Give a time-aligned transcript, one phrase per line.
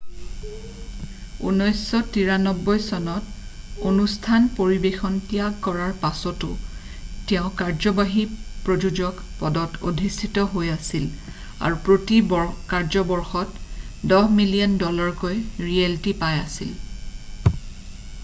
[1.47, 3.25] 1993 চনত
[3.89, 6.49] অনুষ্ঠান পৰিবেশন ত্যাগ কৰাৰ পাছতো
[7.33, 8.25] তেওঁ কাৰ্যবাহী
[8.69, 11.07] প্ৰযোজক পদত অধিষ্ঠিত হৈ আছিল,
[11.69, 12.19] আৰু প্ৰতি
[12.73, 16.75] কাৰ্যবৰ্ষত দহ মিলিয়ন ডলাৰকৈ ৰয়েলটি পাই আছিল।